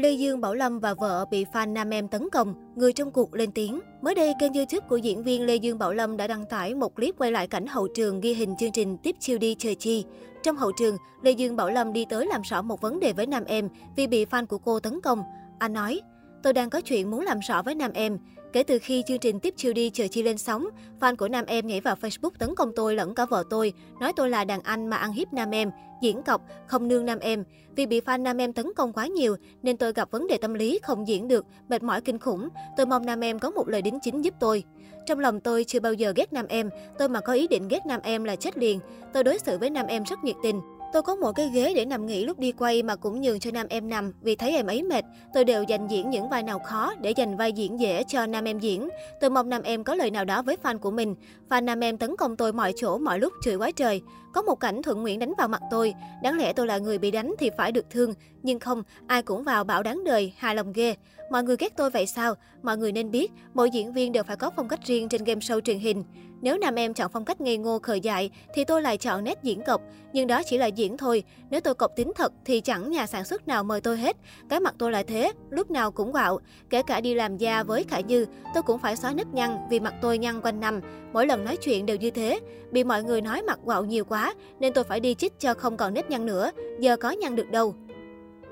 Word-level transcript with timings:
Lê 0.00 0.12
Dương 0.12 0.40
Bảo 0.40 0.54
Lâm 0.54 0.78
và 0.78 0.94
vợ 0.94 1.24
bị 1.30 1.44
fan 1.52 1.72
nam 1.72 1.90
em 1.90 2.08
tấn 2.08 2.30
công, 2.32 2.54
người 2.74 2.92
trong 2.92 3.10
cuộc 3.10 3.34
lên 3.34 3.52
tiếng. 3.52 3.80
Mới 4.02 4.14
đây, 4.14 4.32
kênh 4.40 4.54
YouTube 4.54 4.86
của 4.88 4.96
diễn 4.96 5.22
viên 5.22 5.46
Lê 5.46 5.56
Dương 5.56 5.78
Bảo 5.78 5.92
Lâm 5.92 6.16
đã 6.16 6.26
đăng 6.26 6.46
tải 6.46 6.74
một 6.74 6.96
clip 6.96 7.14
quay 7.18 7.32
lại 7.32 7.46
cảnh 7.46 7.66
hậu 7.66 7.88
trường 7.94 8.20
ghi 8.20 8.34
hình 8.34 8.56
chương 8.56 8.72
trình 8.72 8.96
Tiếp 9.02 9.16
chiêu 9.20 9.38
đi 9.38 9.56
chơi 9.58 9.74
chi. 9.74 10.04
Trong 10.42 10.56
hậu 10.56 10.72
trường, 10.72 10.96
Lê 11.22 11.30
Dương 11.30 11.56
Bảo 11.56 11.70
Lâm 11.70 11.92
đi 11.92 12.04
tới 12.10 12.26
làm 12.26 12.42
rõ 12.42 12.62
một 12.62 12.80
vấn 12.80 13.00
đề 13.00 13.12
với 13.12 13.26
nam 13.26 13.44
em 13.44 13.68
vì 13.96 14.06
bị 14.06 14.24
fan 14.24 14.46
của 14.46 14.58
cô 14.58 14.80
tấn 14.80 15.00
công. 15.00 15.22
Anh 15.58 15.72
nói, 15.72 16.00
tôi 16.42 16.52
đang 16.52 16.70
có 16.70 16.80
chuyện 16.80 17.10
muốn 17.10 17.20
làm 17.20 17.38
rõ 17.40 17.62
với 17.62 17.74
nam 17.74 17.90
em. 17.94 18.18
Kể 18.52 18.62
từ 18.62 18.78
khi 18.78 19.02
chương 19.06 19.18
trình 19.18 19.40
Tiếp 19.40 19.54
chiêu 19.56 19.72
đi 19.72 19.90
chờ 19.90 20.06
chi 20.08 20.22
lên 20.22 20.38
sóng, 20.38 20.66
fan 21.00 21.16
của 21.16 21.28
nam 21.28 21.44
em 21.46 21.66
nhảy 21.66 21.80
vào 21.80 21.96
Facebook 22.00 22.30
tấn 22.38 22.54
công 22.54 22.72
tôi 22.76 22.94
lẫn 22.94 23.14
cả 23.14 23.24
vợ 23.24 23.44
tôi, 23.50 23.72
nói 24.00 24.12
tôi 24.16 24.30
là 24.30 24.44
đàn 24.44 24.62
anh 24.62 24.86
mà 24.86 24.96
ăn 24.96 25.12
hiếp 25.12 25.32
nam 25.32 25.50
em, 25.50 25.70
diễn 26.02 26.22
cọc, 26.22 26.42
không 26.66 26.88
nương 26.88 27.06
nam 27.06 27.18
em. 27.18 27.44
Vì 27.76 27.86
bị 27.86 28.00
fan 28.00 28.22
nam 28.22 28.40
em 28.40 28.52
tấn 28.52 28.66
công 28.76 28.92
quá 28.92 29.06
nhiều 29.06 29.36
nên 29.62 29.76
tôi 29.76 29.92
gặp 29.92 30.10
vấn 30.10 30.26
đề 30.26 30.38
tâm 30.38 30.54
lý 30.54 30.78
không 30.82 31.08
diễn 31.08 31.28
được, 31.28 31.46
mệt 31.68 31.82
mỏi 31.82 32.00
kinh 32.00 32.18
khủng. 32.18 32.48
Tôi 32.76 32.86
mong 32.86 33.06
nam 33.06 33.20
em 33.20 33.38
có 33.38 33.50
một 33.50 33.68
lời 33.68 33.82
đính 33.82 33.98
chính 34.02 34.24
giúp 34.24 34.34
tôi. 34.40 34.64
Trong 35.06 35.18
lòng 35.18 35.40
tôi 35.40 35.64
chưa 35.64 35.80
bao 35.80 35.92
giờ 35.92 36.12
ghét 36.16 36.32
nam 36.32 36.46
em, 36.48 36.70
tôi 36.98 37.08
mà 37.08 37.20
có 37.20 37.32
ý 37.32 37.48
định 37.48 37.68
ghét 37.68 37.86
nam 37.86 38.00
em 38.02 38.24
là 38.24 38.36
chết 38.36 38.58
liền. 38.58 38.80
Tôi 39.12 39.24
đối 39.24 39.38
xử 39.38 39.58
với 39.58 39.70
nam 39.70 39.86
em 39.86 40.02
rất 40.02 40.24
nhiệt 40.24 40.36
tình. 40.42 40.60
Tôi 40.92 41.02
có 41.02 41.14
một 41.14 41.32
cái 41.32 41.50
ghế 41.54 41.74
để 41.74 41.84
nằm 41.84 42.06
nghỉ 42.06 42.24
lúc 42.24 42.38
đi 42.38 42.52
quay 42.52 42.82
mà 42.82 42.96
cũng 42.96 43.20
nhường 43.20 43.40
cho 43.40 43.50
nam 43.50 43.66
em 43.70 43.88
nằm, 43.88 44.12
vì 44.22 44.36
thấy 44.36 44.56
em 44.56 44.66
ấy 44.66 44.82
mệt. 44.82 45.04
Tôi 45.34 45.44
đều 45.44 45.62
dành 45.62 45.88
diễn 45.90 46.10
những 46.10 46.28
vai 46.28 46.42
nào 46.42 46.58
khó 46.58 46.94
để 47.00 47.10
dành 47.10 47.36
vai 47.36 47.52
diễn 47.52 47.80
dễ 47.80 48.02
cho 48.08 48.26
nam 48.26 48.44
em 48.44 48.58
diễn. 48.58 48.88
Tôi 49.20 49.30
mong 49.30 49.48
nam 49.48 49.62
em 49.62 49.84
có 49.84 49.94
lời 49.94 50.10
nào 50.10 50.24
đó 50.24 50.42
với 50.42 50.56
fan 50.62 50.78
của 50.78 50.90
mình. 50.90 51.14
Fan 51.48 51.64
nam 51.64 51.80
em 51.80 51.98
tấn 51.98 52.16
công 52.16 52.36
tôi 52.36 52.52
mọi 52.52 52.72
chỗ, 52.76 52.98
mọi 52.98 53.18
lúc, 53.18 53.32
chửi 53.42 53.56
quá 53.56 53.70
trời. 53.70 54.02
Có 54.32 54.42
một 54.42 54.60
cảnh 54.60 54.82
Thuận 54.82 55.02
Nguyễn 55.02 55.18
đánh 55.18 55.32
vào 55.38 55.48
mặt 55.48 55.62
tôi. 55.70 55.94
Đáng 56.22 56.38
lẽ 56.38 56.52
tôi 56.52 56.66
là 56.66 56.78
người 56.78 56.98
bị 56.98 57.10
đánh 57.10 57.34
thì 57.38 57.50
phải 57.58 57.72
được 57.72 57.90
thương. 57.90 58.14
Nhưng 58.42 58.58
không, 58.58 58.82
ai 59.06 59.22
cũng 59.22 59.44
vào 59.44 59.64
bảo 59.64 59.82
đáng 59.82 60.04
đời, 60.04 60.32
hài 60.36 60.54
lòng 60.54 60.72
ghê. 60.72 60.94
Mọi 61.30 61.42
người 61.42 61.56
ghét 61.58 61.76
tôi 61.76 61.90
vậy 61.90 62.06
sao? 62.06 62.34
Mọi 62.62 62.76
người 62.76 62.92
nên 62.92 63.10
biết, 63.10 63.32
mỗi 63.54 63.70
diễn 63.70 63.92
viên 63.92 64.12
đều 64.12 64.22
phải 64.22 64.36
có 64.36 64.50
phong 64.56 64.68
cách 64.68 64.80
riêng 64.84 65.08
trên 65.08 65.24
game 65.24 65.40
show 65.40 65.60
truyền 65.60 65.78
hình. 65.78 66.04
Nếu 66.42 66.58
nam 66.58 66.74
em 66.74 66.94
chọn 66.94 67.10
phong 67.12 67.24
cách 67.24 67.40
ngây 67.40 67.56
ngô 67.58 67.78
khờ 67.78 67.94
dại, 67.94 68.30
thì 68.54 68.64
tôi 68.64 68.82
lại 68.82 68.96
chọn 68.96 69.24
nét 69.24 69.38
diễn 69.42 69.62
cộc. 69.62 69.80
Nhưng 70.12 70.26
đó 70.26 70.42
chỉ 70.46 70.58
là 70.58 70.66
diễn 70.66 70.96
thôi. 70.96 71.24
Nếu 71.50 71.60
tôi 71.60 71.74
cộc 71.74 71.90
tính 71.96 72.12
thật 72.16 72.32
thì 72.44 72.60
chẳng 72.60 72.90
nhà 72.90 73.06
sản 73.06 73.24
xuất 73.24 73.48
nào 73.48 73.64
mời 73.64 73.80
tôi 73.80 73.98
hết. 73.98 74.16
Cái 74.48 74.60
mặt 74.60 74.74
tôi 74.78 74.92
là 74.92 75.02
thế, 75.02 75.32
lúc 75.50 75.70
nào 75.70 75.90
cũng 75.90 76.12
quạo. 76.12 76.38
Kể 76.70 76.82
cả 76.82 77.00
đi 77.00 77.14
làm 77.14 77.36
da 77.36 77.62
với 77.62 77.84
Khải 77.84 78.02
Như, 78.02 78.26
tôi 78.54 78.62
cũng 78.62 78.78
phải 78.78 78.96
xóa 78.96 79.12
nếp 79.12 79.26
nhăn 79.26 79.56
vì 79.70 79.80
mặt 79.80 79.94
tôi 80.02 80.18
nhăn 80.18 80.40
quanh 80.40 80.60
năm. 80.60 80.80
Mỗi 81.12 81.26
lần 81.26 81.44
nói 81.44 81.56
chuyện 81.56 81.86
đều 81.86 81.96
như 81.96 82.10
thế. 82.10 82.40
Bị 82.70 82.84
mọi 82.84 83.02
người 83.02 83.20
nói 83.20 83.42
mặt 83.42 83.58
quạo 83.64 83.84
nhiều 83.84 84.04
quá, 84.04 84.19
nên 84.60 84.72
tôi 84.72 84.84
phải 84.84 85.00
đi 85.00 85.14
chích 85.14 85.40
cho 85.40 85.54
không 85.54 85.76
còn 85.76 85.94
nếp 85.94 86.10
nhăn 86.10 86.26
nữa. 86.26 86.50
Giờ 86.80 86.96
có 86.96 87.10
nhăn 87.10 87.36
được 87.36 87.50
đâu. 87.50 87.74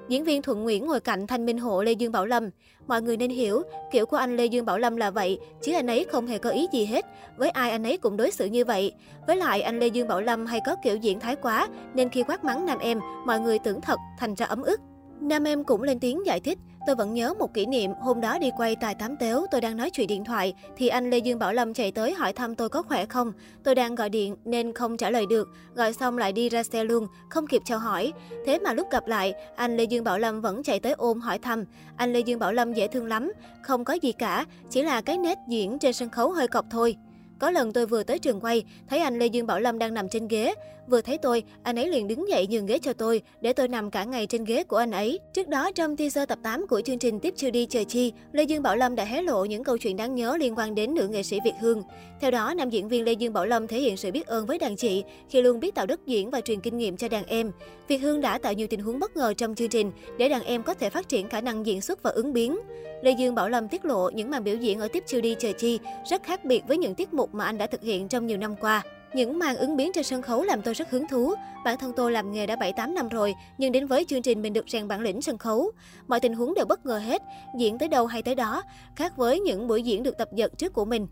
Diễn 0.08 0.24
viên 0.24 0.42
Thuận 0.42 0.62
Nguyễn 0.62 0.86
ngồi 0.86 1.00
cạnh 1.00 1.26
thanh 1.26 1.46
minh 1.46 1.58
hộ 1.58 1.82
Lê 1.82 1.92
Dương 1.92 2.12
Bảo 2.12 2.26
Lâm. 2.26 2.50
Mọi 2.86 3.02
người 3.02 3.16
nên 3.16 3.30
hiểu, 3.30 3.62
kiểu 3.92 4.06
của 4.06 4.16
anh 4.16 4.36
Lê 4.36 4.44
Dương 4.44 4.64
Bảo 4.64 4.78
Lâm 4.78 4.96
là 4.96 5.10
vậy, 5.10 5.38
chứ 5.62 5.74
anh 5.74 5.86
ấy 5.86 6.06
không 6.12 6.26
hề 6.26 6.38
có 6.38 6.50
ý 6.50 6.66
gì 6.72 6.84
hết. 6.84 7.04
Với 7.36 7.50
ai 7.50 7.70
anh 7.70 7.82
ấy 7.82 7.98
cũng 7.98 8.16
đối 8.16 8.30
xử 8.30 8.46
như 8.46 8.64
vậy. 8.64 8.92
Với 9.26 9.36
lại 9.36 9.62
anh 9.62 9.78
Lê 9.78 9.86
Dương 9.86 10.08
Bảo 10.08 10.20
Lâm 10.20 10.46
hay 10.46 10.60
có 10.66 10.76
kiểu 10.84 10.96
diễn 10.96 11.20
thái 11.20 11.36
quá, 11.36 11.68
nên 11.94 12.08
khi 12.08 12.22
quát 12.22 12.44
mắng 12.44 12.66
nam 12.66 12.78
em, 12.78 13.00
mọi 13.26 13.40
người 13.40 13.58
tưởng 13.58 13.80
thật, 13.80 13.98
thành 14.18 14.34
ra 14.34 14.46
ấm 14.46 14.62
ức. 14.62 14.80
Nam 15.20 15.44
em 15.44 15.64
cũng 15.64 15.82
lên 15.82 15.98
tiếng 15.98 16.26
giải 16.26 16.40
thích, 16.40 16.58
tôi 16.86 16.96
vẫn 16.96 17.14
nhớ 17.14 17.34
một 17.38 17.54
kỷ 17.54 17.66
niệm, 17.66 17.90
hôm 18.00 18.20
đó 18.20 18.38
đi 18.38 18.50
quay 18.56 18.76
tài 18.76 18.94
tám 18.94 19.16
tếu, 19.16 19.46
tôi 19.50 19.60
đang 19.60 19.76
nói 19.76 19.90
chuyện 19.90 20.06
điện 20.06 20.24
thoại, 20.24 20.54
thì 20.76 20.88
anh 20.88 21.10
Lê 21.10 21.18
Dương 21.18 21.38
Bảo 21.38 21.52
Lâm 21.52 21.74
chạy 21.74 21.92
tới 21.92 22.14
hỏi 22.14 22.32
thăm 22.32 22.54
tôi 22.54 22.68
có 22.68 22.82
khỏe 22.82 23.06
không. 23.06 23.32
Tôi 23.64 23.74
đang 23.74 23.94
gọi 23.94 24.08
điện 24.08 24.36
nên 24.44 24.72
không 24.72 24.96
trả 24.96 25.10
lời 25.10 25.26
được, 25.26 25.48
gọi 25.74 25.92
xong 25.92 26.18
lại 26.18 26.32
đi 26.32 26.48
ra 26.48 26.62
xe 26.62 26.84
luôn, 26.84 27.06
không 27.30 27.46
kịp 27.46 27.62
chào 27.64 27.78
hỏi. 27.78 28.12
Thế 28.46 28.58
mà 28.58 28.72
lúc 28.72 28.90
gặp 28.90 29.06
lại, 29.06 29.34
anh 29.56 29.76
Lê 29.76 29.84
Dương 29.84 30.04
Bảo 30.04 30.18
Lâm 30.18 30.40
vẫn 30.40 30.62
chạy 30.62 30.80
tới 30.80 30.92
ôm 30.92 31.20
hỏi 31.20 31.38
thăm. 31.38 31.64
Anh 31.96 32.12
Lê 32.12 32.20
Dương 32.20 32.38
Bảo 32.38 32.52
Lâm 32.52 32.72
dễ 32.72 32.88
thương 32.88 33.06
lắm, 33.06 33.32
không 33.62 33.84
có 33.84 33.94
gì 33.94 34.12
cả, 34.12 34.44
chỉ 34.70 34.82
là 34.82 35.00
cái 35.00 35.18
nét 35.18 35.38
diễn 35.48 35.78
trên 35.78 35.92
sân 35.92 36.10
khấu 36.10 36.32
hơi 36.32 36.48
cọc 36.48 36.64
thôi. 36.70 36.96
Có 37.38 37.50
lần 37.50 37.72
tôi 37.72 37.86
vừa 37.86 38.02
tới 38.02 38.18
trường 38.18 38.40
quay, 38.40 38.64
thấy 38.88 38.98
anh 38.98 39.18
Lê 39.18 39.26
Dương 39.26 39.46
Bảo 39.46 39.60
Lâm 39.60 39.78
đang 39.78 39.94
nằm 39.94 40.08
trên 40.08 40.28
ghế. 40.28 40.54
Vừa 40.88 41.00
thấy 41.00 41.18
tôi, 41.18 41.42
anh 41.62 41.78
ấy 41.78 41.88
liền 41.88 42.08
đứng 42.08 42.28
dậy 42.28 42.46
nhường 42.50 42.66
ghế 42.66 42.78
cho 42.78 42.92
tôi, 42.92 43.22
để 43.40 43.52
tôi 43.52 43.68
nằm 43.68 43.90
cả 43.90 44.04
ngày 44.04 44.26
trên 44.26 44.44
ghế 44.44 44.64
của 44.64 44.76
anh 44.76 44.90
ấy. 44.90 45.20
Trước 45.32 45.48
đó, 45.48 45.70
trong 45.74 45.96
teaser 45.96 46.28
tập 46.28 46.38
8 46.42 46.66
của 46.66 46.80
chương 46.80 46.98
trình 46.98 47.20
Tiếp 47.20 47.34
chưa 47.36 47.50
Đi 47.50 47.66
Chờ 47.66 47.84
Chi, 47.84 48.12
Lê 48.32 48.42
Dương 48.42 48.62
Bảo 48.62 48.76
Lâm 48.76 48.94
đã 48.94 49.04
hé 49.04 49.22
lộ 49.22 49.44
những 49.44 49.64
câu 49.64 49.78
chuyện 49.78 49.96
đáng 49.96 50.14
nhớ 50.14 50.36
liên 50.36 50.58
quan 50.58 50.74
đến 50.74 50.94
nữ 50.94 51.08
nghệ 51.08 51.22
sĩ 51.22 51.38
Việt 51.44 51.54
Hương. 51.60 51.82
Theo 52.20 52.30
đó, 52.30 52.54
nam 52.54 52.70
diễn 52.70 52.88
viên 52.88 53.04
Lê 53.04 53.12
Dương 53.12 53.32
Bảo 53.32 53.46
Lâm 53.46 53.66
thể 53.66 53.80
hiện 53.80 53.96
sự 53.96 54.10
biết 54.10 54.26
ơn 54.26 54.46
với 54.46 54.58
đàn 54.58 54.76
chị 54.76 55.04
khi 55.30 55.42
luôn 55.42 55.60
biết 55.60 55.74
tạo 55.74 55.86
đất 55.86 56.06
diễn 56.06 56.30
và 56.30 56.40
truyền 56.40 56.60
kinh 56.60 56.78
nghiệm 56.78 56.96
cho 56.96 57.08
đàn 57.08 57.26
em. 57.26 57.52
Việt 57.88 57.98
Hương 57.98 58.20
đã 58.20 58.38
tạo 58.38 58.52
nhiều 58.52 58.66
tình 58.66 58.80
huống 58.80 59.00
bất 59.00 59.16
ngờ 59.16 59.34
trong 59.36 59.54
chương 59.54 59.68
trình 59.68 59.92
để 60.18 60.28
đàn 60.28 60.42
em 60.42 60.62
có 60.62 60.74
thể 60.74 60.90
phát 60.90 61.08
triển 61.08 61.28
khả 61.28 61.40
năng 61.40 61.66
diễn 61.66 61.80
xuất 61.80 62.02
và 62.02 62.10
ứng 62.10 62.32
biến. 62.32 62.58
Lê 63.02 63.10
Dương 63.10 63.34
Bảo 63.34 63.48
Lâm 63.48 63.68
tiết 63.68 63.84
lộ 63.84 64.10
những 64.10 64.30
màn 64.30 64.44
biểu 64.44 64.56
diễn 64.56 64.80
ở 64.80 64.88
Tiếp 64.88 65.04
chưa 65.06 65.20
Đi 65.20 65.36
Chờ 65.38 65.52
Chi 65.52 65.78
rất 66.10 66.22
khác 66.22 66.44
biệt 66.44 66.62
với 66.68 66.78
những 66.78 66.94
tiết 66.94 67.14
mục 67.14 67.27
mục 67.28 67.34
mà 67.34 67.44
anh 67.44 67.58
đã 67.58 67.66
thực 67.66 67.82
hiện 67.82 68.08
trong 68.08 68.26
nhiều 68.26 68.38
năm 68.38 68.56
qua. 68.56 68.82
Những 69.14 69.38
màn 69.38 69.56
ứng 69.56 69.76
biến 69.76 69.90
trên 69.94 70.04
sân 70.04 70.22
khấu 70.22 70.42
làm 70.42 70.62
tôi 70.62 70.74
rất 70.74 70.90
hứng 70.90 71.08
thú. 71.08 71.34
Bản 71.64 71.78
thân 71.78 71.92
tôi 71.96 72.12
làm 72.12 72.32
nghề 72.32 72.46
đã 72.46 72.56
7-8 72.56 72.94
năm 72.94 73.08
rồi, 73.08 73.34
nhưng 73.58 73.72
đến 73.72 73.86
với 73.86 74.04
chương 74.04 74.22
trình 74.22 74.42
mình 74.42 74.52
được 74.52 74.64
rèn 74.68 74.88
bản 74.88 75.00
lĩnh 75.00 75.22
sân 75.22 75.38
khấu. 75.38 75.70
Mọi 76.08 76.20
tình 76.20 76.34
huống 76.34 76.54
đều 76.54 76.66
bất 76.66 76.86
ngờ 76.86 76.98
hết, 76.98 77.22
diễn 77.58 77.78
tới 77.78 77.88
đâu 77.88 78.06
hay 78.06 78.22
tới 78.22 78.34
đó, 78.34 78.62
khác 78.96 79.16
với 79.16 79.40
những 79.40 79.68
buổi 79.68 79.82
diễn 79.82 80.02
được 80.02 80.18
tập 80.18 80.28
dượt 80.32 80.58
trước 80.58 80.72
của 80.72 80.84
mình. 80.84 81.06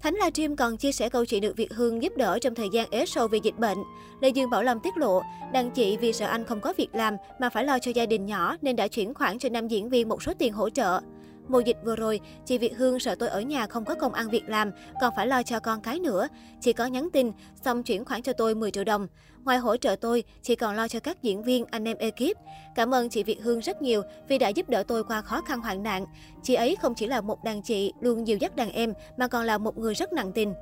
Thánh 0.00 0.14
livestream 0.14 0.56
còn 0.56 0.76
chia 0.76 0.92
sẻ 0.92 1.08
câu 1.08 1.24
chuyện 1.24 1.42
được 1.42 1.56
Việt 1.56 1.72
Hương 1.74 2.02
giúp 2.02 2.12
đỡ 2.16 2.38
trong 2.38 2.54
thời 2.54 2.68
gian 2.72 2.86
ế 2.90 3.06
sâu 3.06 3.28
vì 3.28 3.40
dịch 3.42 3.58
bệnh. 3.58 3.78
Lê 4.20 4.28
Dương 4.28 4.50
Bảo 4.50 4.62
Lâm 4.62 4.80
tiết 4.80 4.96
lộ, 4.96 5.22
đàn 5.52 5.70
chị 5.70 5.96
vì 5.96 6.12
sợ 6.12 6.26
anh 6.26 6.44
không 6.44 6.60
có 6.60 6.72
việc 6.76 6.94
làm 6.94 7.16
mà 7.38 7.48
phải 7.48 7.64
lo 7.64 7.78
cho 7.78 7.90
gia 7.94 8.06
đình 8.06 8.26
nhỏ 8.26 8.56
nên 8.62 8.76
đã 8.76 8.88
chuyển 8.88 9.14
khoản 9.14 9.38
cho 9.38 9.48
nam 9.48 9.68
diễn 9.68 9.88
viên 9.88 10.08
một 10.08 10.22
số 10.22 10.32
tiền 10.38 10.52
hỗ 10.52 10.70
trợ. 10.70 11.00
Mùa 11.48 11.60
dịch 11.60 11.76
vừa 11.84 11.96
rồi, 11.96 12.20
chị 12.44 12.58
Việt 12.58 12.76
Hương 12.76 13.00
sợ 13.00 13.14
tôi 13.14 13.28
ở 13.28 13.40
nhà 13.40 13.66
không 13.66 13.84
có 13.84 13.94
công 13.94 14.12
ăn 14.12 14.28
việc 14.28 14.48
làm, 14.48 14.70
còn 15.00 15.12
phải 15.16 15.26
lo 15.26 15.42
cho 15.42 15.60
con 15.60 15.80
cái 15.80 15.98
nữa. 15.98 16.28
Chị 16.60 16.72
có 16.72 16.86
nhắn 16.86 17.08
tin, 17.12 17.32
xong 17.64 17.82
chuyển 17.82 18.04
khoản 18.04 18.22
cho 18.22 18.32
tôi 18.32 18.54
10 18.54 18.70
triệu 18.70 18.84
đồng. 18.84 19.06
Ngoài 19.44 19.58
hỗ 19.58 19.76
trợ 19.76 19.96
tôi, 19.96 20.24
chị 20.42 20.54
còn 20.54 20.76
lo 20.76 20.88
cho 20.88 21.00
các 21.00 21.22
diễn 21.22 21.42
viên, 21.42 21.64
anh 21.70 21.84
em 21.84 21.96
ekip. 21.98 22.36
Cảm 22.74 22.94
ơn 22.94 23.08
chị 23.08 23.22
Việt 23.22 23.42
Hương 23.42 23.60
rất 23.60 23.82
nhiều 23.82 24.02
vì 24.28 24.38
đã 24.38 24.48
giúp 24.48 24.68
đỡ 24.68 24.82
tôi 24.82 25.04
qua 25.04 25.22
khó 25.22 25.40
khăn 25.40 25.60
hoạn 25.60 25.82
nạn. 25.82 26.06
Chị 26.42 26.54
ấy 26.54 26.76
không 26.82 26.94
chỉ 26.94 27.06
là 27.06 27.20
một 27.20 27.44
đàn 27.44 27.62
chị 27.62 27.92
luôn 28.00 28.26
dìu 28.26 28.36
dắt 28.36 28.56
đàn 28.56 28.72
em, 28.72 28.92
mà 29.16 29.28
còn 29.28 29.44
là 29.44 29.58
một 29.58 29.78
người 29.78 29.94
rất 29.94 30.12
nặng 30.12 30.32
tình. 30.32 30.54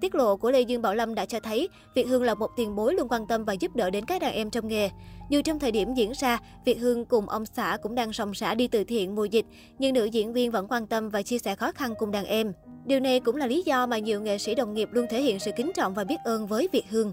Tiết 0.00 0.14
lộ 0.14 0.36
của 0.36 0.50
Lê 0.50 0.60
Dương 0.60 0.82
Bảo 0.82 0.94
Lâm 0.94 1.14
đã 1.14 1.24
cho 1.24 1.40
thấy 1.40 1.68
Việt 1.94 2.06
Hương 2.08 2.22
là 2.22 2.34
một 2.34 2.50
tiền 2.56 2.76
bối 2.76 2.94
luôn 2.94 3.08
quan 3.08 3.26
tâm 3.26 3.44
và 3.44 3.52
giúp 3.52 3.76
đỡ 3.76 3.90
đến 3.90 4.04
các 4.04 4.22
đàn 4.22 4.32
em 4.32 4.50
trong 4.50 4.68
nghề. 4.68 4.90
Dù 5.30 5.42
trong 5.44 5.58
thời 5.58 5.72
điểm 5.72 5.94
diễn 5.94 6.12
ra, 6.20 6.38
Việt 6.64 6.78
Hương 6.78 7.04
cùng 7.04 7.28
ông 7.28 7.46
xã 7.46 7.78
cũng 7.82 7.94
đang 7.94 8.12
sòng 8.12 8.34
xã 8.34 8.54
đi 8.54 8.68
từ 8.68 8.84
thiện 8.84 9.14
mùa 9.14 9.24
dịch, 9.24 9.46
nhưng 9.78 9.94
nữ 9.94 10.04
diễn 10.04 10.32
viên 10.32 10.50
vẫn 10.50 10.66
quan 10.68 10.86
tâm 10.86 11.08
và 11.08 11.22
chia 11.22 11.38
sẻ 11.38 11.54
khó 11.54 11.72
khăn 11.72 11.94
cùng 11.98 12.10
đàn 12.10 12.24
em. 12.24 12.52
Điều 12.84 13.00
này 13.00 13.20
cũng 13.20 13.36
là 13.36 13.46
lý 13.46 13.62
do 13.66 13.86
mà 13.86 13.98
nhiều 13.98 14.20
nghệ 14.20 14.38
sĩ 14.38 14.54
đồng 14.54 14.74
nghiệp 14.74 14.88
luôn 14.92 15.06
thể 15.10 15.22
hiện 15.22 15.38
sự 15.38 15.50
kính 15.56 15.72
trọng 15.74 15.94
và 15.94 16.04
biết 16.04 16.20
ơn 16.24 16.46
với 16.46 16.68
Việt 16.72 16.84
Hương. 16.90 17.12